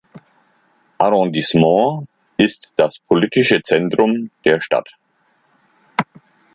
Arrondissement 0.97 2.07
ist 2.37 2.73
das 2.75 2.97
politische 2.97 3.61
Zentrum 3.61 4.31
der 4.45 4.59
Stadt. 4.59 4.89